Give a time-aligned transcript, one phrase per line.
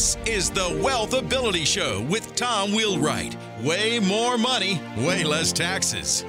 [0.00, 3.36] This is the Wealth Ability Show with Tom Wheelwright.
[3.62, 6.24] Way more money, way less taxes.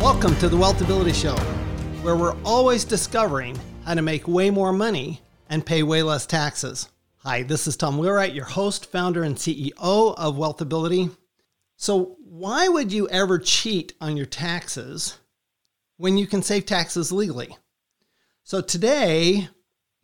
[0.00, 1.36] Welcome to the Wealth Ability Show,
[2.00, 3.54] where we're always discovering
[3.84, 6.88] how to make way more money and pay way less taxes.
[7.16, 11.10] Hi, this is Tom Wheelwright, your host, founder, and CEO of Wealth Ability.
[11.76, 15.18] So, why would you ever cheat on your taxes
[15.98, 17.58] when you can save taxes legally?
[18.42, 19.50] So, today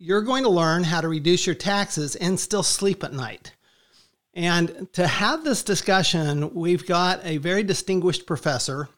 [0.03, 3.53] you're going to learn how to reduce your taxes and still sleep at night.
[4.33, 8.89] And to have this discussion, we've got a very distinguished professor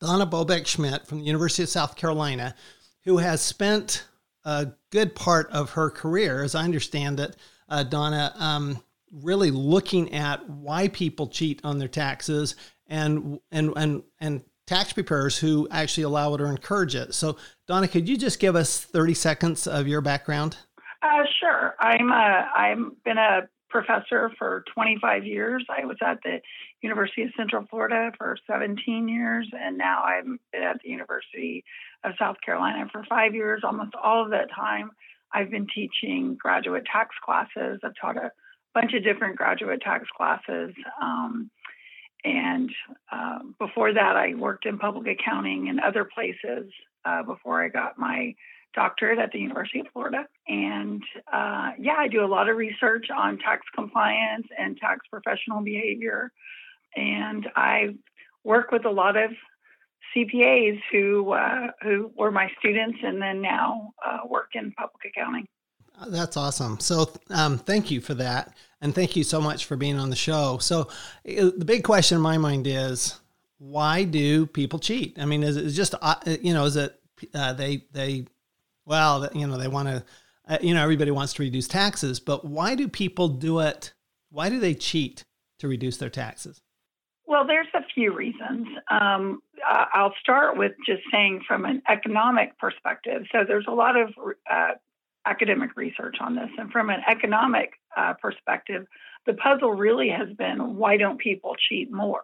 [0.00, 2.56] Donna Bobek Schmitt from the University of South Carolina,
[3.04, 4.04] who has spent
[4.44, 7.36] a good part of her career, as I understand it,
[7.68, 8.82] uh, Donna, um,
[9.12, 12.56] really looking at why people cheat on their taxes
[12.88, 17.12] and and and and tax preparers who actually allow it or encourage it.
[17.12, 17.36] So,
[17.68, 20.56] Donna, could you just give us 30 seconds of your background?
[21.02, 21.74] Uh, sure.
[21.78, 25.64] I'm a, I've been a professor for 25 years.
[25.68, 26.40] I was at the
[26.80, 31.64] University of Central Florida for 17 years, and now I'm at the University
[32.04, 33.62] of South Carolina for five years.
[33.64, 34.90] Almost all of that time,
[35.34, 37.80] I've been teaching graduate tax classes.
[37.84, 38.30] I've taught a
[38.74, 40.72] bunch of different graduate tax classes.
[41.00, 41.50] Um,
[42.24, 42.70] and
[43.10, 46.70] uh, before that, I worked in public accounting and other places
[47.04, 48.34] uh, before I got my
[48.74, 50.26] doctorate at the University of Florida.
[50.48, 55.62] And uh, yeah, I do a lot of research on tax compliance and tax professional
[55.62, 56.30] behavior.
[56.96, 57.96] And I
[58.44, 59.30] work with a lot of
[60.16, 65.46] CPAs who uh, who were my students and then now uh, work in public accounting.
[66.08, 66.80] That's awesome.
[66.80, 70.16] So, um, thank you for that, and thank you so much for being on the
[70.16, 70.58] show.
[70.58, 70.82] So,
[71.26, 73.18] uh, the big question in my mind is,
[73.58, 75.18] why do people cheat?
[75.18, 77.00] I mean, is it just uh, you know, is it
[77.32, 78.26] uh, they they
[78.84, 80.04] well, you know, they want to,
[80.48, 83.92] uh, you know, everybody wants to reduce taxes, but why do people do it?
[84.30, 85.24] Why do they cheat
[85.60, 86.60] to reduce their taxes?
[87.26, 88.66] Well, there's a few reasons.
[88.90, 93.22] Um, I'll start with just saying from an economic perspective.
[93.30, 94.08] So there's a lot of
[94.50, 94.72] uh,
[95.24, 96.50] academic research on this.
[96.58, 98.86] And from an economic uh, perspective,
[99.26, 102.22] the puzzle really has been why don't people cheat more?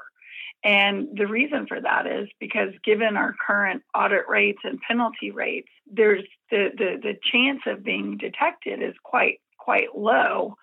[0.64, 5.68] And the reason for that is because given our current audit rates and penalty rates,
[5.90, 10.56] there's the, the, the chance of being detected is quite quite low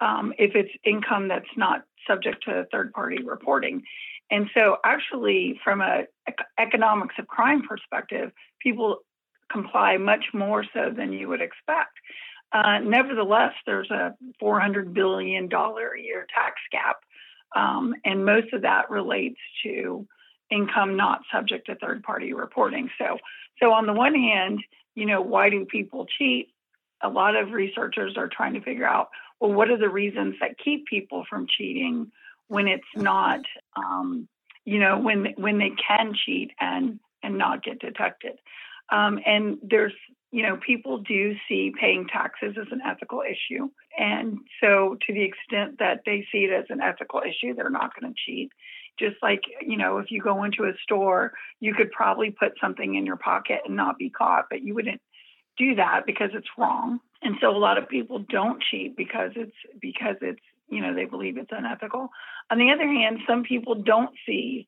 [0.00, 3.82] um, if it's income that's not subject to third party reporting.
[4.30, 6.04] And so actually from a
[6.58, 8.98] economics of crime perspective, people
[9.50, 11.92] comply much more so than you would expect.
[12.52, 16.96] Uh, nevertheless, there's a $400 billion a year tax gap
[17.54, 20.06] um, and most of that relates to
[20.50, 22.90] income not subject to third party reporting.
[22.98, 23.18] So,
[23.60, 24.60] so on the one hand,
[24.94, 26.48] you know, why do people cheat?
[27.02, 29.08] A lot of researchers are trying to figure out,
[29.40, 32.12] well, what are the reasons that keep people from cheating
[32.48, 33.40] when it's not,
[33.76, 34.28] um,
[34.64, 38.38] you know, when when they can cheat and and not get detected.
[38.90, 39.94] Um, and there's
[40.32, 43.68] you know, people do see paying taxes as an ethical issue.
[43.98, 47.92] And so, to the extent that they see it as an ethical issue, they're not
[47.98, 48.50] going to cheat.
[48.98, 52.94] Just like, you know, if you go into a store, you could probably put something
[52.94, 55.00] in your pocket and not be caught, but you wouldn't
[55.58, 56.98] do that because it's wrong.
[57.20, 61.04] And so a lot of people don't cheat because it's because it's, you know, they
[61.04, 62.08] believe it's unethical.
[62.50, 64.66] On the other hand, some people don't see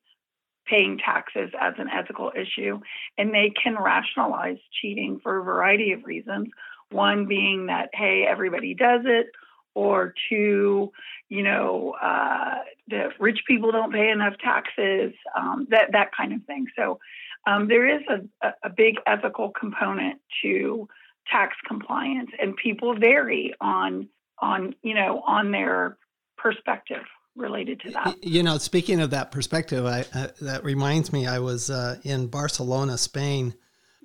[0.65, 2.79] paying taxes as an ethical issue,
[3.17, 6.47] and they can rationalize cheating for a variety of reasons.
[6.91, 9.27] One being that, hey, everybody does it,
[9.73, 10.91] or two,
[11.29, 16.43] you know, uh, the rich people don't pay enough taxes, um, that that kind of
[16.45, 16.67] thing.
[16.77, 16.99] So
[17.45, 20.87] um, there is a, a big ethical component to
[21.27, 24.07] tax compliance, and people vary on
[24.39, 25.97] on you know on their
[26.37, 27.03] perspective
[27.35, 28.23] related to that.
[28.23, 32.27] You know, speaking of that perspective, I, uh, that reminds me, I was uh, in
[32.27, 33.53] Barcelona, Spain,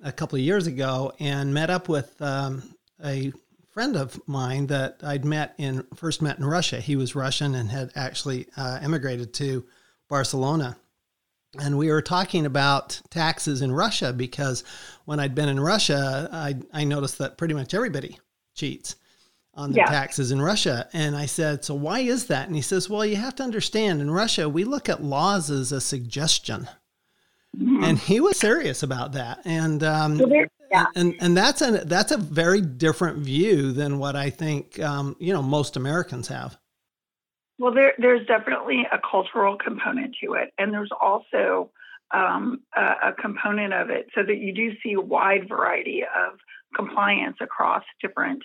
[0.03, 3.31] a couple of years ago, and met up with um, a
[3.71, 6.79] friend of mine that I'd met in first met in Russia.
[6.81, 9.65] He was Russian and had actually uh, immigrated to
[10.09, 10.77] Barcelona.
[11.59, 14.63] And we were talking about taxes in Russia because
[15.05, 18.17] when I'd been in Russia, I, I noticed that pretty much everybody
[18.55, 18.95] cheats
[19.61, 19.85] on the yeah.
[19.85, 20.87] taxes in Russia.
[20.93, 22.47] And I said, So why is that?
[22.47, 25.71] And he says, Well, you have to understand in Russia, we look at laws as
[25.71, 26.67] a suggestion.
[27.57, 27.83] Mm-hmm.
[27.83, 29.41] And he was serious about that.
[29.45, 30.21] And, um,
[30.71, 30.85] yeah.
[30.95, 35.33] and, and that's a, that's a very different view than what I think, um, you
[35.33, 36.57] know, most Americans have.
[37.59, 40.53] Well, there, there's definitely a cultural component to it.
[40.57, 41.71] And there's also
[42.13, 46.39] um, a, a, component of it so that you do see a wide variety of
[46.75, 48.43] compliance across different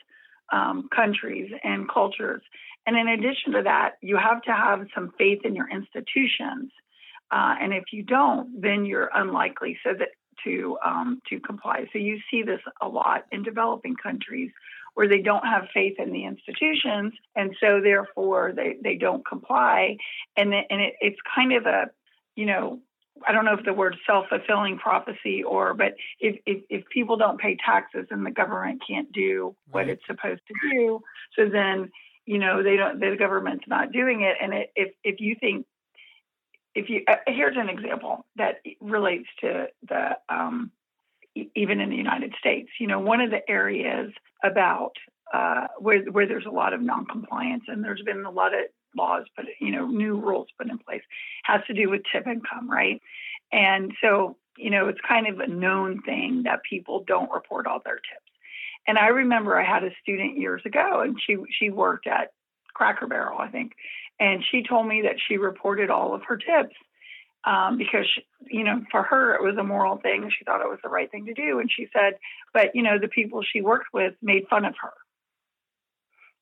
[0.53, 2.43] um, countries and cultures.
[2.87, 6.71] And in addition to that, you have to have some faith in your institutions.
[7.31, 10.09] Uh, and if you don't, then you're unlikely so that
[10.45, 11.87] to um, to comply.
[11.93, 14.51] So you see this a lot in developing countries
[14.95, 19.97] where they don't have faith in the institutions, and so therefore they, they don't comply.
[20.37, 21.91] And and it, it's kind of a
[22.37, 22.81] you know
[23.27, 27.17] I don't know if the word self fulfilling prophecy or, but if, if, if, people
[27.17, 29.91] don't pay taxes and the government can't do what right.
[29.91, 31.01] it's supposed to do,
[31.37, 31.91] so then,
[32.25, 34.37] you know, they don't, the government's not doing it.
[34.41, 35.67] And it, if, if you think,
[36.75, 40.71] if you, uh, here's an example that relates to the, um,
[41.55, 44.93] even in the United States, you know, one of the areas about
[45.33, 48.61] uh, where where there's a lot of non-compliance and there's been a lot of
[48.97, 51.03] laws, but you know, new rules put in place
[51.45, 53.01] has to do with tip income, right?
[53.53, 57.81] And so, you know, it's kind of a known thing that people don't report all
[57.85, 58.31] their tips.
[58.87, 62.33] And I remember I had a student years ago, and she she worked at
[62.75, 63.73] Cracker Barrel, I think,
[64.21, 66.75] and she told me that she reported all of her tips
[67.45, 70.31] um, because she, you know for her it was a moral thing.
[70.37, 72.15] She thought it was the right thing to do, and she said,
[72.53, 74.93] but you know the people she worked with made fun of her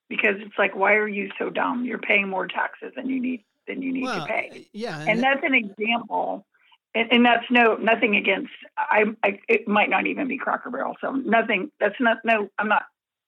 [0.09, 1.85] because it's like, why are you so dumb?
[1.85, 4.67] You're paying more taxes than you need than you need well, to pay.
[4.73, 6.45] Yeah, and, and that's an example.
[6.93, 8.51] And, and, that's no nothing against.
[8.77, 10.95] I, I it might not even be Cracker Barrel.
[11.01, 11.71] So nothing.
[11.79, 12.49] That's not no.
[12.57, 12.83] I'm not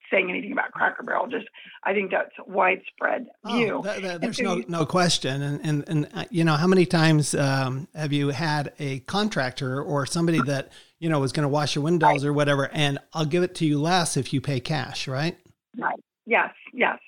[0.10, 1.28] saying anything about Cracker Barrel.
[1.28, 1.48] Just
[1.84, 3.76] I think that's a widespread oh, view.
[3.80, 5.42] Oh, that, that, there's no no question.
[5.42, 9.82] And and and uh, you know how many times um, have you had a contractor
[9.82, 12.26] or somebody that you know was going to wash your windows right.
[12.26, 15.38] or whatever, and I'll give it to you less if you pay cash, right?
[15.78, 16.00] Right.
[16.28, 17.00] Yes, yes,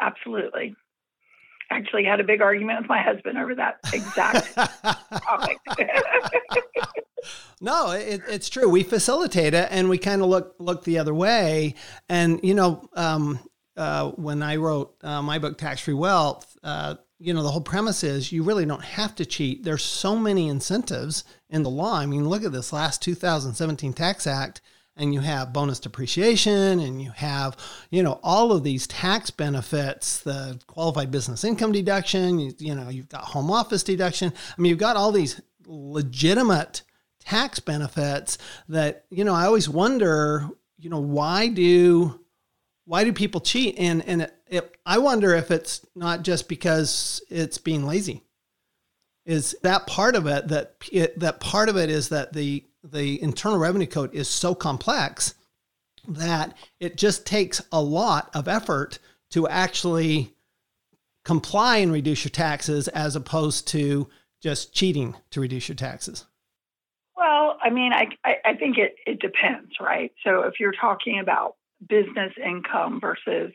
[0.00, 0.76] absolutely.
[1.70, 5.58] Actually, had a big argument with my husband over that exact topic.
[7.60, 8.68] no, it, it's true.
[8.68, 11.74] We facilitate it, and we kind of look look the other way.
[12.08, 13.40] And you know, um,
[13.76, 17.60] uh, when I wrote uh, my book, Tax Free Wealth, uh, you know, the whole
[17.60, 19.62] premise is you really don't have to cheat.
[19.62, 21.98] There's so many incentives in the law.
[21.98, 24.60] I mean, look at this last 2017 Tax Act
[25.00, 27.56] and you have bonus depreciation and you have
[27.90, 32.88] you know all of these tax benefits the qualified business income deduction you, you know
[32.88, 34.32] you've got home office deduction.
[34.56, 36.82] I mean you've got all these legitimate
[37.18, 38.38] tax benefits
[38.68, 40.48] that you know i always wonder
[40.78, 42.18] you know why do
[42.86, 43.76] why do people cheat?
[43.78, 48.22] And and it, it, i wonder if it's not just because it's being lazy
[49.30, 53.22] is that part of it that it, that part of it is that the the
[53.22, 55.34] Internal Revenue Code is so complex
[56.08, 58.98] that it just takes a lot of effort
[59.30, 60.34] to actually
[61.24, 64.08] comply and reduce your taxes as opposed to
[64.40, 66.26] just cheating to reduce your taxes?
[67.16, 70.12] Well, I mean, I, I, I think it, it depends, right?
[70.24, 71.56] So if you're talking about
[71.88, 73.52] business income versus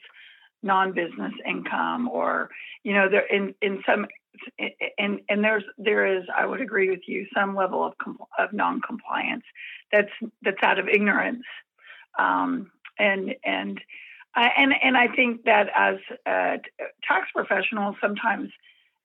[0.66, 2.50] non-business income or
[2.84, 4.06] you know there in in some
[4.98, 7.94] and and there's there is I would agree with you some level of
[8.38, 9.44] of non-compliance
[9.92, 11.44] that's that's out of ignorance.
[12.20, 13.80] Um, and and
[14.36, 16.58] I, and and I think that as uh,
[17.08, 18.50] tax professionals sometimes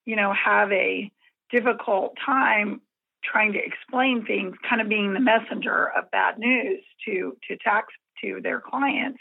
[0.05, 1.11] you know have a
[1.53, 2.81] difficult time
[3.23, 7.93] trying to explain things kind of being the messenger of bad news to to tax
[8.23, 9.21] to their clients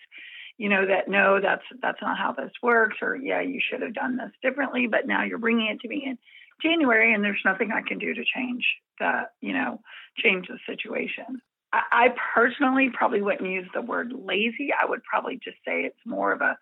[0.59, 3.95] you know that no that's that's not how this works or yeah you should have
[3.95, 6.17] done this differently but now you're bringing it to me in
[6.61, 8.67] january and there's nothing i can do to change
[8.99, 9.79] the you know
[10.21, 11.41] change the situation.
[11.71, 14.69] I, I personally probably wouldn't use the word lazy.
[14.73, 16.57] I would probably just say it's more of a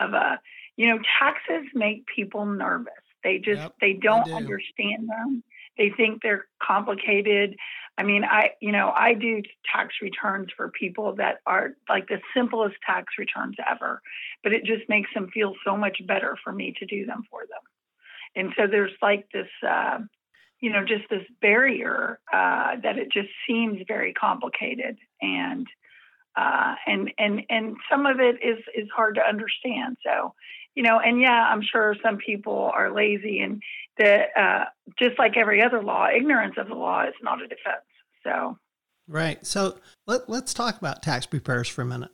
[0.00, 0.40] of a
[0.76, 2.92] you know taxes make people nervous.
[3.24, 4.34] They just yep, they don't do.
[4.34, 5.42] understand them
[5.78, 7.56] they think they're complicated
[7.98, 12.20] I mean, I you know I do tax returns for people that are like the
[12.32, 14.00] simplest tax returns ever,
[14.44, 17.40] but it just makes them feel so much better for me to do them for
[17.40, 17.60] them.
[18.36, 19.98] And so there's like this, uh,
[20.60, 25.66] you know, just this barrier uh, that it just seems very complicated, and
[26.38, 29.96] uh, and and and some of it is is hard to understand.
[30.04, 30.34] So,
[30.74, 33.60] you know, and yeah, I'm sure some people are lazy, and
[33.98, 34.64] the uh,
[34.98, 37.84] just like every other law, ignorance of the law is not a defense.
[38.22, 38.56] So,
[39.08, 39.44] right.
[39.44, 42.10] So let, let's talk about tax preparers for a minute.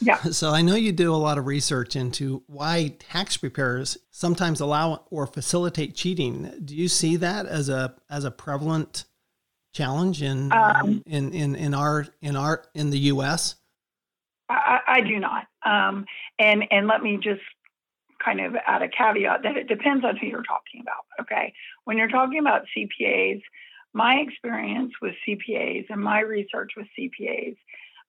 [0.00, 0.18] Yeah.
[0.32, 5.04] So I know you do a lot of research into why tax preparers sometimes allow
[5.10, 6.52] or facilitate cheating.
[6.64, 9.06] Do you see that as a as a prevalent
[9.74, 13.56] challenge in um, in, in in our in our in the U.S.?
[14.48, 15.46] I, I do not.
[15.64, 16.06] Um,
[16.38, 17.42] and and let me just
[18.24, 21.04] kind of add a caveat that it depends on who you're talking about.
[21.20, 21.52] Okay,
[21.84, 23.42] when you're talking about CPAs,
[23.92, 27.56] my experience with CPAs and my research with CPAs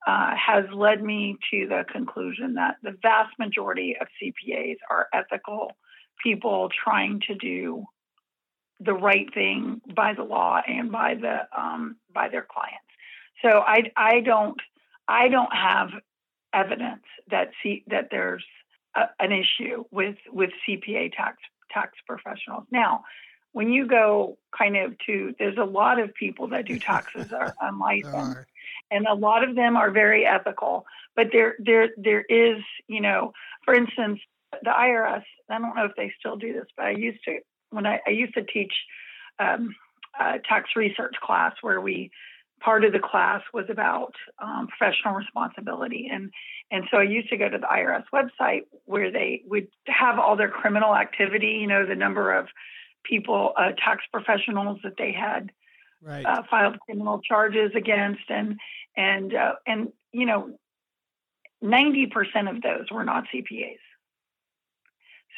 [0.08, 5.72] uh, has led me to the conclusion that the vast majority of CPAs are ethical
[6.24, 7.86] people trying to do
[8.79, 12.79] the right thing by the law and by the um, by their clients.
[13.41, 14.60] So I I don't
[15.08, 15.89] I don't have
[16.53, 18.46] evidence that C, that there's
[18.96, 21.38] a, an issue with with CPA tax
[21.72, 22.65] tax professionals.
[22.72, 23.03] Now,
[23.55, 27.55] when you go kind of to there's a lot of people that do taxes are
[27.62, 28.46] unlicensed
[28.91, 33.32] and a lot of them are very ethical but there there there is you know
[33.63, 34.20] for instance
[34.62, 37.39] the irs i don't know if they still do this but i used to
[37.75, 38.74] when i, I used to teach
[39.39, 39.75] um,
[40.20, 42.12] a tax research class where we
[42.62, 46.32] part of the class was about um, professional responsibility and
[46.72, 50.36] and so i used to go to the irs website where they would have all
[50.36, 52.48] their criminal activity you know the number of
[53.05, 55.51] people, uh, tax professionals that they had
[56.01, 56.25] right.
[56.25, 58.60] uh, filed criminal charges against, and
[58.98, 60.58] and uh, and you know,
[61.62, 63.77] ninety percent of those were not CPAs.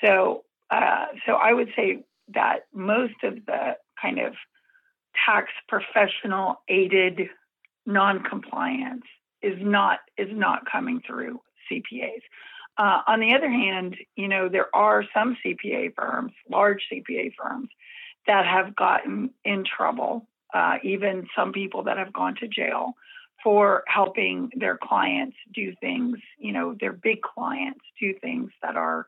[0.03, 2.03] So uh, so I would say
[2.33, 4.33] that most of the kind of
[5.25, 7.29] tax professional aided
[7.85, 9.05] non-compliance
[9.41, 11.39] is not is not coming through
[11.71, 12.21] CPAs.
[12.77, 17.69] Uh, on the other hand, you know, there are some CPA firms, large CPA firms,
[18.27, 22.93] that have gotten in trouble, uh, even some people that have gone to jail
[23.43, 29.07] for helping their clients do things, you know, their big clients do things that are,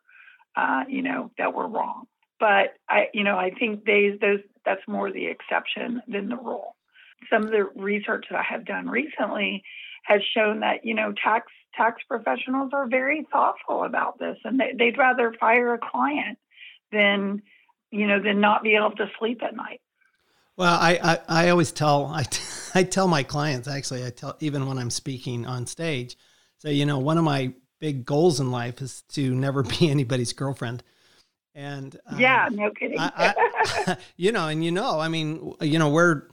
[0.56, 2.08] uh, you know, that were wrong.
[2.39, 6.75] But I, you know, I think they, those, that's more the exception than the rule.
[7.29, 9.63] Some of the research that I have done recently
[10.05, 14.86] has shown that, you know, tax tax professionals are very thoughtful about this and they,
[14.86, 16.38] would rather fire a client
[16.91, 17.41] than
[17.91, 19.81] you know than not be able to sleep at night
[20.58, 22.25] well i i, I always tell I,
[22.75, 26.17] I tell my clients actually i tell even when i'm speaking on stage
[26.58, 30.34] so you know one of my big goals in life is to never be anybody's
[30.34, 30.84] girlfriend
[31.56, 33.00] and um, yeah no kidding.
[33.00, 33.34] I,
[33.88, 36.27] I, you know and you know i mean you know we're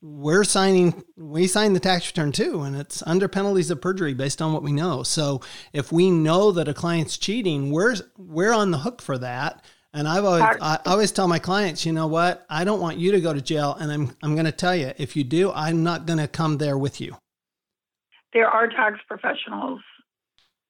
[0.00, 4.40] we're signing we sign the tax return too and it's under penalties of perjury based
[4.40, 5.02] on what we know.
[5.02, 5.40] So
[5.72, 9.64] if we know that a client's cheating we're we're on the hook for that.
[9.92, 12.46] And i've always i always tell my clients you know what?
[12.48, 14.92] I don't want you to go to jail and i'm i'm going to tell you
[14.98, 17.16] if you do i'm not going to come there with you.
[18.32, 19.80] There are tax professionals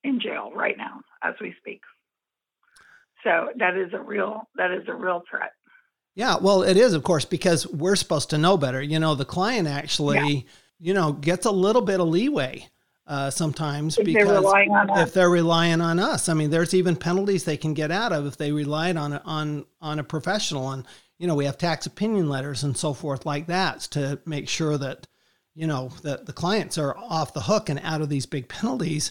[0.05, 1.83] in jail right now as we speak
[3.29, 5.53] so that is a real that is a real threat
[6.19, 8.83] yeah, well, it is, of course, because we're supposed to know better.
[8.83, 10.41] You know, the client actually, yeah.
[10.81, 12.67] you know, gets a little bit of leeway
[13.07, 16.29] uh, sometimes if because they're if they're relying on us.
[16.29, 19.65] I mean, there's even penalties they can get out of if they relied on on
[19.81, 20.73] on a professional.
[20.73, 20.85] And
[21.21, 24.77] you know, we have tax opinion letters and so forth like that to make sure
[24.77, 25.07] that
[25.59, 29.11] you know that the clients are off the hook and out of these big penalties.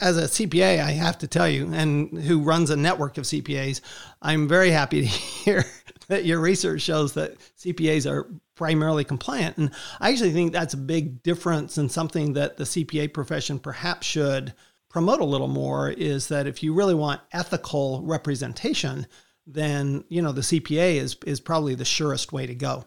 [0.00, 3.80] As a CPA, I have to tell you, and who runs a network of CPAs,
[4.22, 5.06] I'm very happy to
[5.44, 5.64] hear
[6.06, 9.56] that your research shows that CPAs are primarily compliant.
[9.56, 14.06] And I actually think that's a big difference and something that the CPA profession perhaps
[14.06, 14.54] should
[14.88, 19.08] promote a little more is that if you really want ethical representation,
[19.44, 22.84] then you know the CPA is is probably the surest way to go.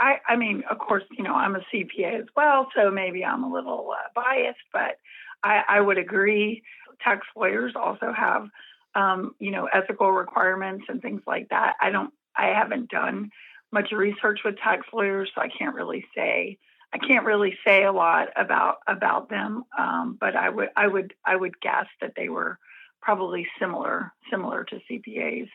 [0.00, 3.44] I, I, mean, of course, you know, I'm a CPA as well, so maybe I'm
[3.44, 4.96] a little uh, biased, but
[5.44, 6.62] I, I would agree.
[7.04, 8.48] Tax lawyers also have,
[8.94, 11.74] um, you know, ethical requirements and things like that.
[11.80, 13.30] I don't I haven't done
[13.72, 16.58] much research with tax lawyers, so I can't really say
[16.92, 19.64] I can't really say a lot about about them.
[19.78, 22.58] Um, but I would I would I would guess that they were
[23.00, 25.48] probably similar similar to CPAs.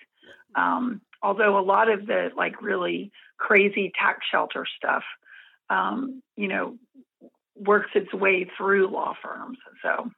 [0.56, 5.04] Um, although a lot of the like really crazy tax shelter stuff,
[5.70, 6.78] um, you know,
[7.56, 9.58] works its way through law firms.
[9.82, 10.12] So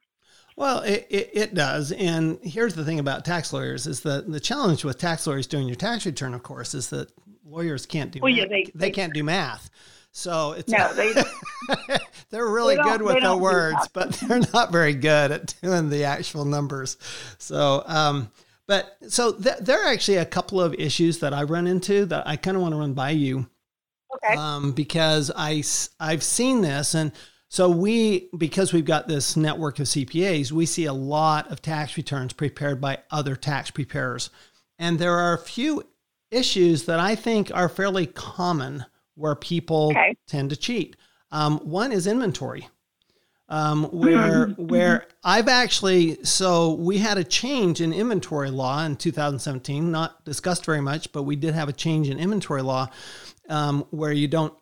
[0.57, 1.91] well, it, it, it, does.
[1.91, 5.67] And here's the thing about tax lawyers is that the challenge with tax lawyers doing
[5.67, 7.11] your tax return, of course, is that
[7.45, 8.41] lawyers can't do well, math.
[8.41, 9.69] Yeah, they, they, can't do math.
[10.11, 11.13] So it's no, they
[12.31, 16.05] they're really they good with the words, but they're not very good at doing the
[16.05, 16.97] actual numbers.
[17.37, 18.31] So, um,
[18.67, 22.27] but so th- there are actually a couple of issues that I run into that
[22.27, 23.47] I kind of want to run by you.
[24.15, 24.35] Okay.
[24.35, 25.63] Um, because I
[25.99, 27.11] I've seen this and
[27.49, 31.95] so we, because we've got this network of CPAs, we see a lot of tax
[31.95, 34.29] returns prepared by other tax preparers.
[34.79, 35.83] And there are a few
[36.29, 40.15] issues that I think are fairly common where people okay.
[40.27, 40.97] tend to cheat.
[41.31, 42.67] Um, one is inventory.
[43.49, 49.91] Um, where where I've actually so we had a change in inventory law in 2017,
[49.91, 52.89] not discussed very much, but we did have a change in inventory law
[53.49, 54.53] um, where you don't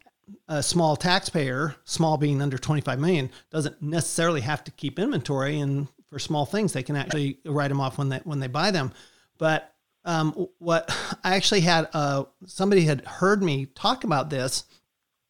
[0.48, 5.60] a small taxpayer, small being under 25 million, doesn't necessarily have to keep inventory.
[5.60, 8.72] And for small things, they can actually write them off when they when they buy
[8.72, 8.92] them.
[9.38, 9.74] But
[10.04, 10.90] um, what
[11.24, 14.66] I actually had uh, somebody had heard me talk about this,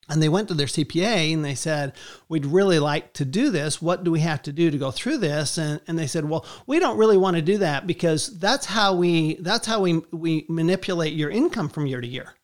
[0.08, 1.94] and they went to their CPA and they said,
[2.30, 3.82] "We'd really like to do this.
[3.82, 6.46] What do we have to do to go through this?" And and they said, "Well,
[6.68, 10.46] we don't really want to do that because that's how we that's how we we
[10.50, 12.36] manipulate your income from year to year."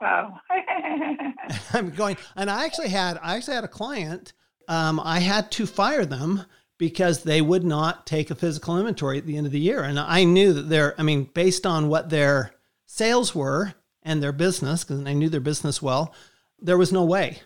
[0.00, 0.40] Wow.
[1.72, 4.32] I'm going, and I actually had I actually had a client.
[4.68, 6.44] Um, I had to fire them
[6.78, 9.98] because they would not take a physical inventory at the end of the year, and
[9.98, 10.94] I knew that they're.
[10.98, 12.52] I mean, based on what their
[12.86, 16.14] sales were and their business, because I knew their business well,
[16.58, 17.40] there was no way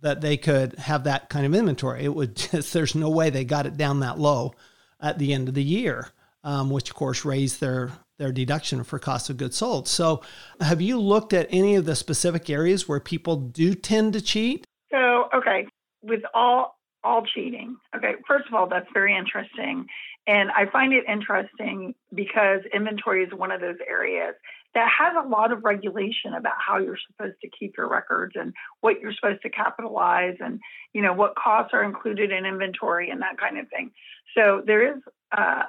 [0.00, 2.04] that they could have that kind of inventory.
[2.04, 4.54] It would just there's no way they got it down that low
[5.00, 6.08] at the end of the year,
[6.42, 9.88] um, which of course raised their their deduction for cost of goods sold.
[9.88, 10.22] So,
[10.60, 14.64] have you looked at any of the specific areas where people do tend to cheat?
[14.90, 15.66] So, okay,
[16.02, 17.76] with all all cheating.
[17.94, 19.86] Okay, first of all, that's very interesting.
[20.26, 24.34] And I find it interesting because inventory is one of those areas
[24.74, 28.52] that has a lot of regulation about how you're supposed to keep your records and
[28.80, 30.60] what you're supposed to capitalize and
[30.92, 33.90] you know what costs are included in inventory and that kind of thing.
[34.36, 35.02] So there is
[35.36, 35.62] uh,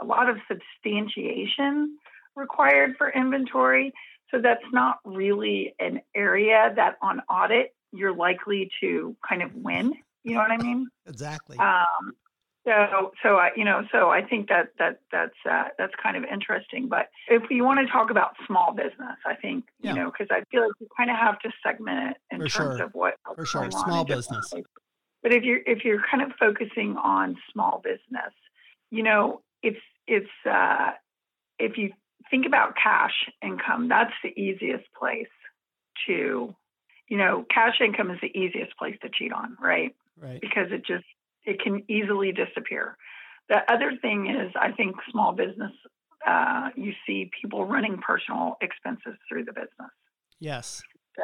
[0.00, 1.98] a lot of substantiation
[2.34, 3.92] required for inventory.
[4.30, 9.94] So that's not really an area that on audit you're likely to kind of win.
[10.24, 10.88] You know what I mean?
[11.06, 11.56] Exactly.
[11.58, 12.12] Um,
[12.66, 16.24] so, so I, you know, so I think that that that's uh, that's kind of
[16.24, 16.88] interesting.
[16.88, 20.42] But if you want to talk about small business, I think you know because I
[20.50, 22.86] feel like you kind of have to segment it in For terms sure.
[22.86, 24.52] of what For sure, small business.
[25.22, 28.32] But if you're if you're kind of focusing on small business,
[28.90, 30.90] you know, it's it's uh,
[31.60, 31.92] if you
[32.30, 35.28] think about cash income, that's the easiest place
[36.06, 36.54] to,
[37.08, 39.94] you know, cash income is the easiest place to cheat on, right?
[40.20, 40.40] Right.
[40.40, 41.04] Because it just
[41.46, 42.96] it can easily disappear.
[43.48, 45.72] The other thing is, I think small business,
[46.26, 49.92] uh, you see people running personal expenses through the business.
[50.40, 50.82] Yes.
[51.16, 51.22] So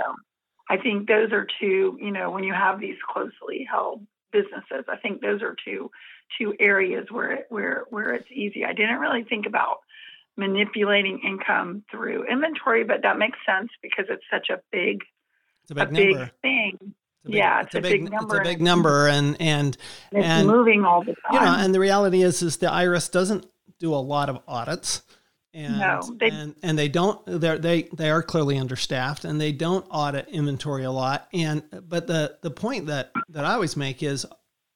[0.71, 4.97] I think those are two, you know, when you have these closely held businesses, I
[4.97, 5.91] think those are two
[6.39, 8.65] two areas where it, where where it's easy.
[8.65, 9.79] I didn't really think about
[10.37, 15.03] manipulating income through inventory, but that makes sense because it's such a big
[15.63, 16.95] It's a big a big thing.
[17.25, 18.37] Big, yeah, it's, it's a big, big number.
[18.37, 19.77] It's a big number, and and
[20.11, 21.35] It's and moving all the time.
[21.35, 23.47] you know, and the reality is, is the IRS doesn't
[23.79, 25.03] do a lot of audits,
[25.55, 27.21] and No, they- and and they don't.
[27.27, 31.29] They're they they are clearly understaffed, and they don't audit inventory a lot.
[31.33, 34.27] And but the the point that that I always make is,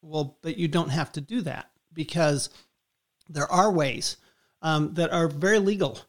[0.01, 2.49] well, but you don't have to do that because
[3.29, 4.15] there are ways
[4.61, 5.99] um, that are very legal.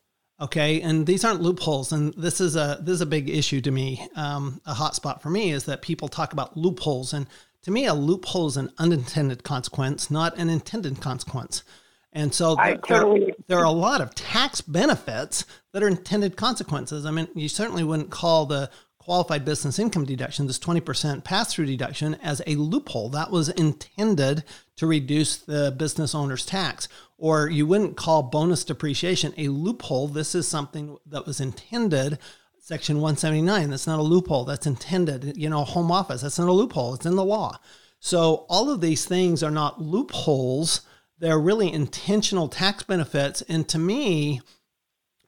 [0.41, 3.71] Okay, and these aren't loopholes, and this is a this is a big issue to
[3.73, 4.07] me.
[4.15, 7.27] Um, a hot spot for me is that people talk about loopholes, and
[7.63, 11.65] to me, a loophole is an unintended consequence, not an intended consequence.
[12.13, 13.05] And so there, there-
[13.49, 17.05] there are a lot of tax benefits that are intended consequences.
[17.05, 18.71] I mean, you certainly wouldn't call the
[19.09, 23.09] qualified business income deduction, this 20% pass through deduction, as a loophole.
[23.09, 24.45] That was intended
[24.77, 26.89] to reduce the business owner's tax.
[27.17, 30.09] Or you wouldn't call bonus depreciation a loophole.
[30.09, 32.19] This is something that was intended.
[32.61, 34.45] Section 179, that's not a loophole.
[34.45, 35.39] That's intended.
[35.39, 36.93] You know, home office, that's not a loophole.
[36.93, 37.59] It's in the law.
[38.01, 40.83] So all of these things are not loopholes.
[41.19, 43.41] They're really intentional tax benefits.
[43.49, 44.43] And to me,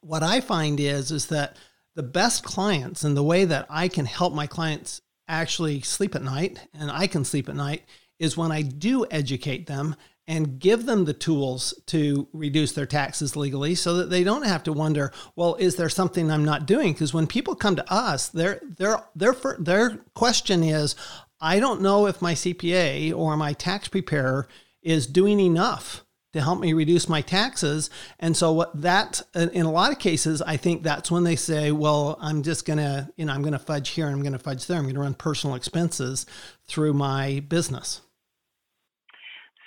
[0.02, 1.56] what I find is is that
[2.00, 6.22] the best clients and the way that I can help my clients actually sleep at
[6.22, 7.82] night and I can sleep at night
[8.18, 13.36] is when I do educate them and give them the tools to reduce their taxes
[13.36, 16.94] legally so that they don't have to wonder, well, is there something I'm not doing?
[16.94, 20.96] Because when people come to us, their their their their question is,
[21.38, 24.48] I don't know if my CPA or my tax preparer
[24.80, 27.90] is doing enough to help me reduce my taxes.
[28.18, 31.72] And so what that in a lot of cases, I think that's when they say,
[31.72, 34.32] well, I'm just going to, you know, I'm going to fudge here and I'm going
[34.32, 34.76] to fudge there.
[34.78, 36.26] I'm going to run personal expenses
[36.66, 38.00] through my business.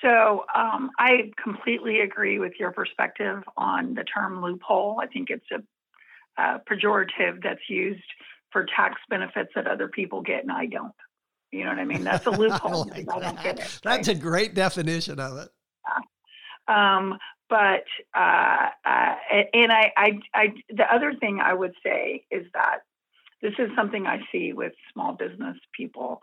[0.01, 4.99] So um, I completely agree with your perspective on the term loophole.
[5.01, 8.03] I think it's a, a pejorative that's used
[8.51, 10.93] for tax benefits that other people get and I don't.
[11.51, 12.03] You know what I mean?
[12.03, 12.91] That's a loophole.
[12.91, 13.43] I like I don't that.
[13.43, 13.79] get it.
[13.83, 14.07] That's right?
[14.07, 15.49] a great definition of it.
[16.67, 17.17] Um,
[17.49, 19.15] but uh, uh,
[19.53, 22.79] and I, I, I, the other thing I would say is that
[23.41, 26.21] this is something I see with small business people,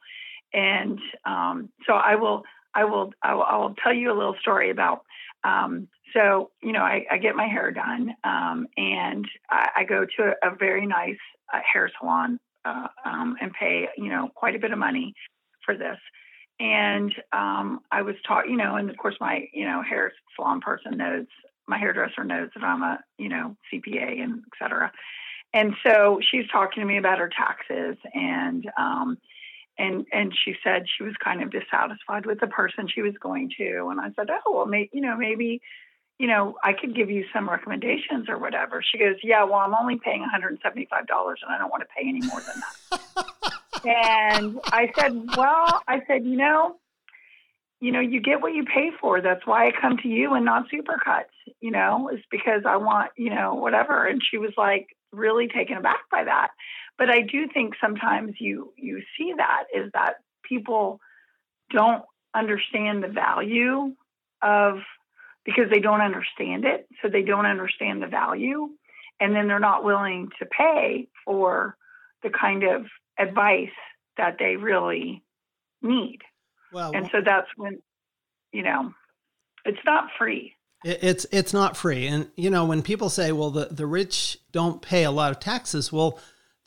[0.53, 4.37] and um, so I will, I will, I will, I will tell you a little
[4.41, 5.03] story about.
[5.45, 10.07] Um, so you know, I, I get my hair done, um, and I, I go
[10.17, 11.19] to a, a very nice
[11.53, 15.15] uh, hair salon uh, um, and pay, you know, quite a bit of money
[15.65, 15.99] for this.
[16.61, 20.61] And um, I was taught, you know, and of course my, you know, hair salon
[20.61, 21.27] person knows,
[21.67, 24.93] my hairdresser knows that I'm a, you know, CPA and et cetera.
[25.55, 29.17] And so she's talking to me about her taxes and, um,
[29.79, 33.51] and and she said she was kind of dissatisfied with the person she was going
[33.57, 33.89] to.
[33.91, 35.63] And i said oh well may, you know maybe
[36.19, 38.83] you know i could give you some recommendations or whatever.
[38.83, 40.89] She goes yeah well i'm only paying $175 and
[41.49, 46.25] i don't want to pay any more than that and i said well i said
[46.25, 46.77] you know
[47.81, 49.21] you know you get what you pay for.
[49.21, 51.25] That's why i come to you and not supercuts
[51.61, 54.07] you know is because i want you know whatever.
[54.07, 56.51] And she was like really taken aback by that.
[56.99, 61.01] But I do think sometimes you you see that is that people
[61.71, 63.95] don't understand the value
[64.43, 64.79] of
[65.45, 68.69] because they don't understand it, so they don't understand the value,
[69.21, 71.77] and then they're not willing to pay for
[72.23, 72.85] the kind of
[73.21, 73.69] advice
[74.17, 75.23] that they really
[75.83, 76.21] need.
[76.73, 77.81] Well, and so that's when
[78.53, 78.93] you know
[79.65, 80.55] it's not free.
[80.85, 84.81] It's it's not free, and you know when people say, "Well, the the rich don't
[84.81, 86.19] pay a lot of taxes," well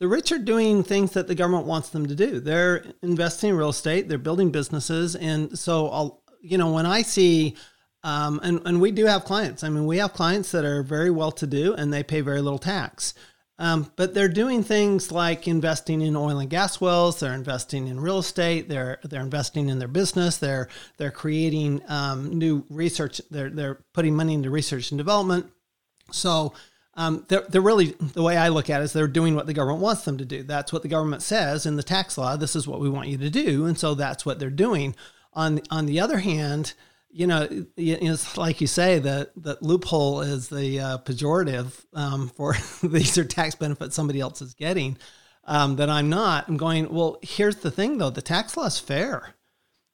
[0.04, 2.42] the rich are doing things that the government wants them to do.
[2.42, 5.16] They're investing in real estate, they're building businesses.
[5.16, 7.56] And so, I'll, you know, when I see,
[8.04, 11.10] um, and, and we do have clients, I mean, we have clients that are very
[11.10, 13.14] well to do and they pay very little tax.
[13.64, 17.22] Um, but they're doing things like investing in oil and gas wells.
[17.22, 18.68] They're investing in real estate.
[18.68, 20.36] They're they're investing in their business.
[20.36, 23.22] They're they're creating um, new research.
[23.32, 25.50] They're they're putting money into research and development.
[26.12, 26.52] So
[26.96, 29.54] um, they're, they're really the way I look at it is they're doing what the
[29.54, 30.44] government wants them to do.
[30.44, 32.36] That's what the government says in the tax law.
[32.36, 34.94] This is what we want you to do, and so that's what they're doing.
[35.32, 36.74] On on the other hand,
[37.14, 37.48] you know,
[37.78, 43.24] it's like you say that that loophole is the uh, pejorative um, for these are
[43.24, 44.98] tax benefits somebody else is getting
[45.46, 46.48] um, that I'm not.
[46.48, 46.92] I'm going.
[46.92, 49.36] Well, here's the thing though: the tax law is fair.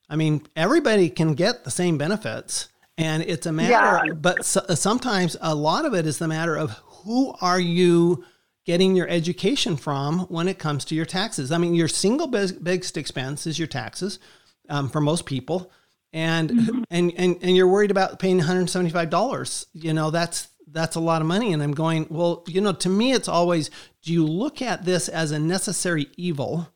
[0.10, 2.70] I mean, everybody can get the same benefits.
[2.98, 4.14] And it's a matter, yeah.
[4.14, 8.26] but so, sometimes a lot of it is the matter of who are you
[8.66, 11.50] getting your education from when it comes to your taxes?
[11.54, 14.20] I mean, your single biggest expense is your taxes
[14.68, 15.72] um, for most people.
[16.12, 16.84] And, mm-hmm.
[16.90, 19.66] and, and, and you're worried about paying $175.
[19.74, 21.54] You know, that's, that's a lot of money.
[21.54, 23.70] And I'm going, well, you know, to me, it's always,
[24.02, 26.68] do you look at this as a necessary evil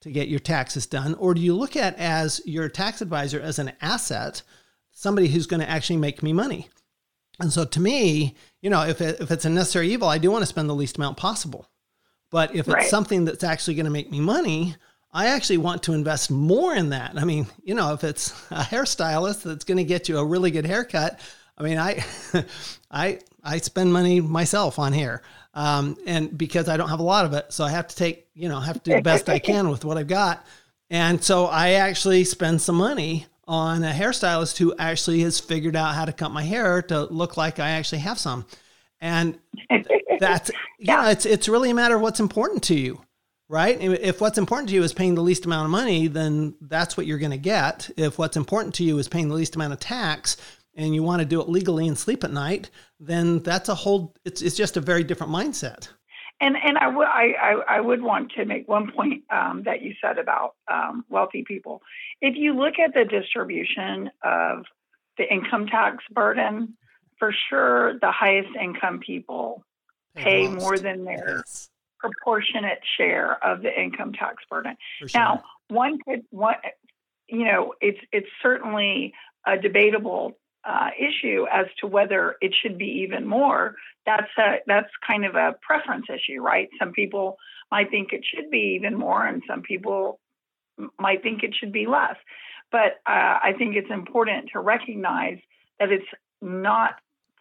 [0.00, 1.14] to get your taxes done?
[1.14, 4.42] Or do you look at as your tax advisor as an asset,
[4.90, 6.68] somebody who's going to actually make me money?
[7.40, 10.30] And so to me, you know, if, it, if it's a necessary evil, I do
[10.30, 11.68] want to spend the least amount possible.
[12.30, 12.86] But if it's right.
[12.86, 14.76] something that's actually going to make me money,
[15.12, 17.12] I actually want to invest more in that.
[17.16, 20.50] I mean, you know, if it's a hairstylist that's going to get you a really
[20.50, 21.20] good haircut,
[21.58, 22.04] I mean, I,
[22.90, 25.22] I, I spend money myself on hair,
[25.54, 28.26] um, and because I don't have a lot of it, so I have to take,
[28.34, 30.46] you know, have to do the best I can with what I've got,
[30.88, 35.94] and so I actually spend some money on a hairstylist who actually has figured out
[35.94, 38.46] how to cut my hair to look like I actually have some.
[39.00, 39.38] And
[40.18, 43.02] that's yeah, it's it's really a matter of what's important to you,
[43.52, 43.76] right?
[43.82, 47.04] If what's important to you is paying the least amount of money, then that's what
[47.04, 47.90] you're going to get.
[47.98, 50.38] If what's important to you is paying the least amount of tax
[50.74, 54.14] and you want to do it legally and sleep at night, then that's a whole
[54.24, 55.88] it's it's just a very different mindset.
[56.40, 57.34] And and I would I,
[57.68, 61.82] I, would want to make one point um, that you said about um, wealthy people.
[62.22, 64.64] If you look at the distribution of
[65.18, 66.78] the income tax burden,
[67.18, 69.62] for sure the highest income people
[70.16, 71.68] pay more than their yes.
[72.02, 74.76] Proportionate share of the income tax burden.
[74.98, 75.08] Sure.
[75.14, 76.56] Now, one could one
[77.28, 79.14] you know it's it's certainly
[79.46, 83.74] a debatable uh, issue as to whether it should be even more.
[84.06, 86.68] That's a, that's kind of a preference issue, right?
[86.78, 87.36] Some people
[87.70, 90.20] might think it should be even more, and some people
[90.98, 92.16] might think it should be less.
[92.70, 95.38] But uh, I think it's important to recognize
[95.78, 96.06] that it's
[96.40, 96.94] not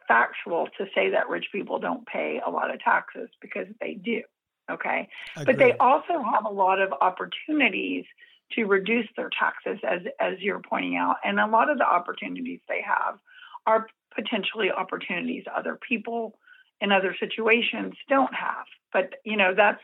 [0.08, 4.21] factual to say that rich people don't pay a lot of taxes because they do.
[4.69, 5.10] Okay.
[5.36, 8.06] But they also have a lot of opportunities
[8.54, 12.60] to reduce their taxes, as as you're pointing out, and a lot of the opportunities
[12.67, 13.17] they have
[13.65, 16.38] are potentially opportunities other people
[16.82, 18.65] in other situations don't have.
[18.91, 19.82] But you know that's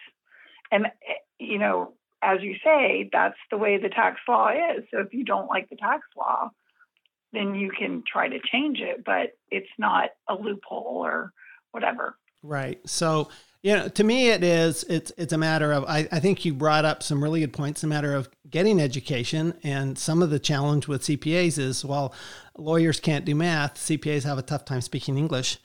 [0.71, 0.87] and
[1.39, 4.83] you know as you say that's the way the tax law is.
[4.91, 6.49] So if you don't like the tax law,
[7.33, 11.31] then you can try to change it, but it's not a loophole or
[11.71, 12.17] whatever.
[12.43, 12.79] Right.
[12.87, 13.29] So
[13.63, 14.83] you know, to me, it is.
[14.83, 15.83] It's it's a matter of.
[15.85, 17.83] I, I think you brought up some really good points.
[17.83, 22.13] A matter of getting education, and some of the challenge with CPAs is, while
[22.57, 25.57] lawyers can't do math, CPAs have a tough time speaking English.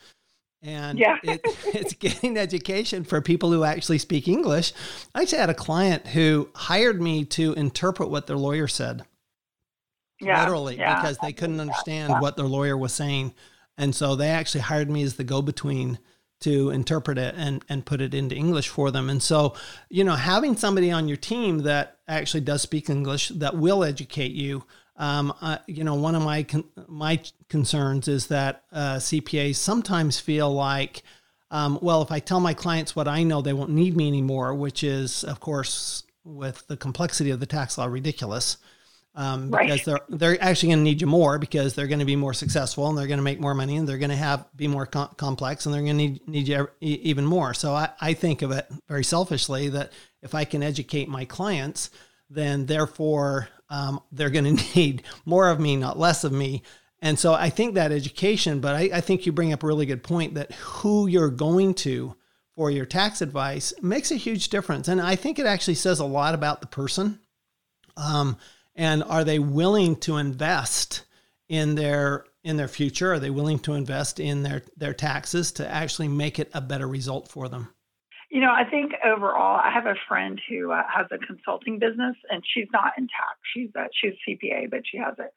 [0.65, 1.17] And Yeah.
[1.25, 1.41] it,
[1.75, 4.73] it's getting education for people who actually speak English.
[5.15, 9.03] I actually had a client who hired me to interpret what their lawyer said
[10.21, 10.41] Yeah.
[10.41, 11.01] literally yeah.
[11.01, 13.35] because they couldn't understand what their lawyer was saying
[13.77, 15.99] and so they actually hired me as the go-between
[16.43, 19.55] to interpret it and, and put it into english for them and so
[19.89, 24.33] you know having somebody on your team that actually does speak english that will educate
[24.33, 24.65] you
[24.97, 30.21] um, uh, you know one of my con- my concerns is that uh, cpas sometimes
[30.21, 31.03] feel like
[31.53, 34.55] um, well, if I tell my clients what I know, they won't need me anymore,
[34.55, 38.57] which is, of course, with the complexity of the tax law, ridiculous.
[39.15, 39.67] Um, Right.
[39.67, 42.33] Because they're they're actually going to need you more because they're going to be more
[42.33, 44.87] successful and they're going to make more money and they're going to have be more
[44.87, 47.53] com- complex and they're going to need need you e- even more.
[47.53, 51.91] So I, I think of it very selfishly that if I can educate my clients,
[52.31, 56.63] then therefore um, they're going to need more of me, not less of me.
[57.03, 59.87] And so I think that education, but I, I think you bring up a really
[59.87, 62.17] good point that who you're going to
[62.55, 64.87] for your tax advice makes a huge difference.
[64.87, 67.19] And I think it actually says a lot about the person.
[67.97, 68.37] Um,
[68.75, 71.05] and are they willing to invest
[71.49, 73.13] in their in their future?
[73.13, 76.89] Are they willing to invest in their their taxes to actually make it a better
[76.89, 77.69] result for them?
[78.31, 82.17] You know, I think overall, I have a friend who uh, has a consulting business,
[82.31, 83.39] and she's not in tax.
[83.55, 85.29] She's a, she's CPA, but she has a,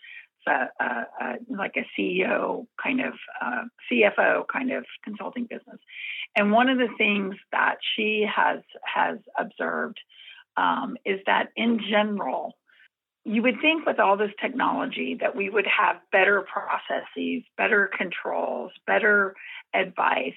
[0.50, 0.86] a,
[1.20, 5.80] a, like a CEO kind of uh, CFO kind of consulting business.
[6.38, 10.00] And one of the things that she has has observed
[10.56, 12.54] um, is that in general,
[13.26, 18.72] you would think with all this technology that we would have better processes, better controls,
[18.86, 19.36] better
[19.74, 20.36] advice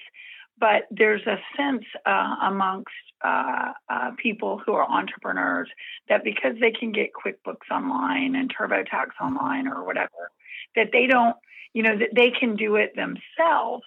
[0.59, 2.89] but there's a sense uh, amongst
[3.23, 5.69] uh, uh, people who are entrepreneurs
[6.09, 10.31] that because they can get QuickBooks online and TurboTax online or whatever,
[10.75, 11.35] that they don't,
[11.73, 13.83] you know, that they can do it themselves,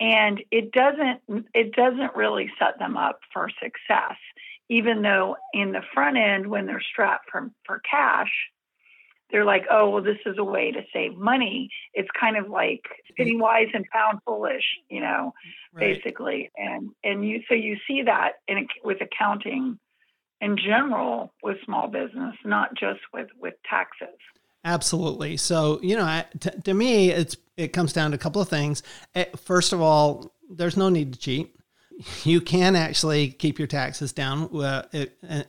[0.00, 4.16] and it doesn't it doesn't really set them up for success.
[4.70, 8.30] Even though in the front end, when they're strapped for for cash,
[9.30, 11.70] they're like, oh, well, this is a way to save money.
[11.94, 12.82] It's kind of like
[13.16, 15.32] penny wise and pound foolish, you know,
[15.74, 16.50] basically.
[16.56, 19.78] And and you so you see that in with accounting
[20.40, 24.18] in general with small business, not just with with taxes.
[24.64, 25.36] Absolutely.
[25.36, 28.82] So, you know, t- to me, it's it comes down to a couple of things.
[29.14, 31.54] Eh, First of all, there's no need to cheat.
[32.24, 34.84] You can actually keep your taxes down uh,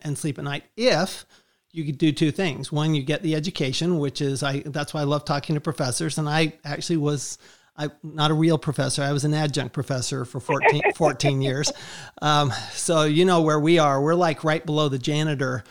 [0.01, 1.25] and, sleep at night if
[1.71, 2.71] you could do two things.
[2.71, 4.61] One, you get the education, which is I.
[4.65, 6.17] That's why I love talking to professors.
[6.17, 7.37] And I actually was.
[7.77, 9.01] I'm not a real professor.
[9.03, 11.71] I was an adjunct professor for 14, 14 years.
[12.21, 14.01] Um, so you know where we are.
[14.01, 15.63] We're like right below the janitor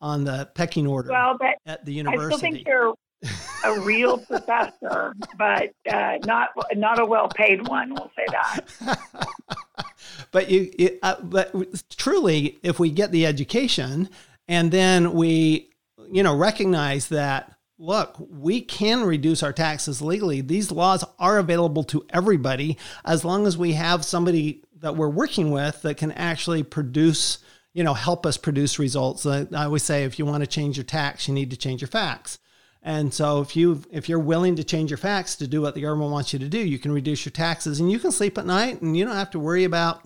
[0.00, 2.34] on the pecking order Well, but at the university.
[2.34, 2.94] I still think you're
[3.64, 7.94] a real professor, but uh, not not a well paid one.
[7.94, 8.98] We'll say that.
[10.36, 11.50] but you, it, uh, but
[11.96, 14.10] truly, if we get the education
[14.46, 15.70] and then we,
[16.12, 20.42] you know, recognize that look, we can reduce our taxes legally.
[20.42, 25.52] These laws are available to everybody as long as we have somebody that we're working
[25.52, 27.38] with that can actually produce,
[27.72, 29.24] you know, help us produce results.
[29.24, 31.88] I always say, if you want to change your tax, you need to change your
[31.88, 32.38] facts.
[32.82, 35.80] And so if you if you're willing to change your facts to do what the
[35.80, 38.44] government wants you to do, you can reduce your taxes and you can sleep at
[38.44, 40.02] night and you don't have to worry about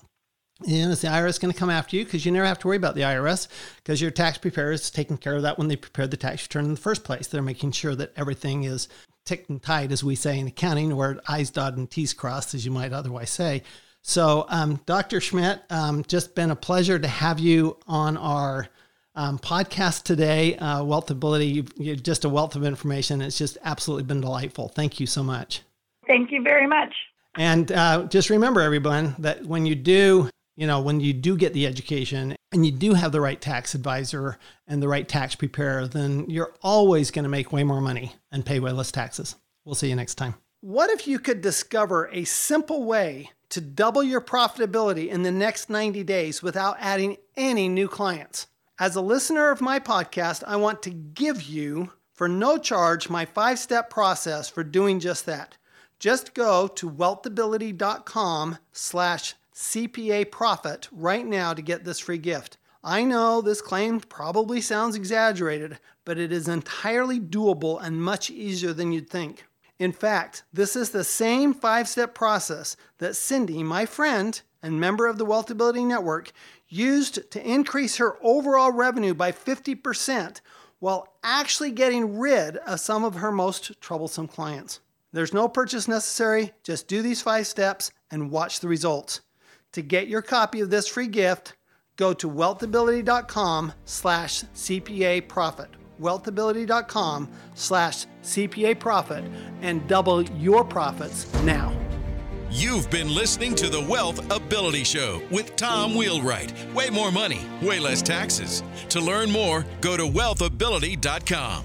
[0.67, 2.05] know, is the IRS going to come after you?
[2.05, 5.17] Because you never have to worry about the IRS because your tax preparer is taking
[5.19, 7.27] care of that when they prepared the tax return in the first place.
[7.27, 8.89] They're making sure that everything is
[9.25, 12.65] ticked and tied, as we say in accounting, or I's dotted and T's crossed, as
[12.65, 13.63] you might otherwise say.
[14.03, 15.21] So, um, Dr.
[15.21, 18.69] Schmitt, um, just been a pleasure to have you on our
[19.15, 20.57] um, podcast today.
[20.57, 23.21] Uh, Wealthability, you- you're just a wealth of information.
[23.21, 24.69] It's just absolutely been delightful.
[24.69, 25.63] Thank you so much.
[26.07, 26.95] Thank you very much.
[27.37, 31.55] And uh, just remember, everyone, that when you do, you know, when you do get
[31.55, 35.89] the education and you do have the right tax advisor and the right tax preparer,
[35.89, 39.37] then you're always going to make way more money and pay way less taxes.
[39.65, 40.35] We'll see you next time.
[40.61, 45.71] What if you could discover a simple way to double your profitability in the next
[45.71, 48.47] 90 days without adding any new clients?
[48.79, 53.25] As a listener of my podcast, I want to give you, for no charge, my
[53.25, 55.57] five step process for doing just that.
[55.99, 62.57] Just go to wealthability.com slash CPA profit right now to get this free gift.
[62.83, 68.73] I know this claim probably sounds exaggerated, but it is entirely doable and much easier
[68.73, 69.45] than you'd think.
[69.79, 75.07] In fact, this is the same five step process that Cindy, my friend and member
[75.07, 76.33] of the Wealthability Network,
[76.69, 80.41] used to increase her overall revenue by 50%
[80.79, 84.81] while actually getting rid of some of her most troublesome clients.
[85.13, 86.53] There's no purchase necessary.
[86.63, 89.21] Just do these five steps and watch the results.
[89.73, 91.57] To get your copy of this free gift,
[91.97, 95.71] go to wealthability.com slash CPA profit.
[96.01, 99.25] Wealthability.com slash CPA profit
[99.61, 101.77] and double your profits now.
[102.51, 106.75] You've been listening to the Wealth Ability Show with Tom Wheelwright.
[106.75, 108.65] Way more money, way less taxes.
[108.89, 111.65] To learn more, go to wealthability.com.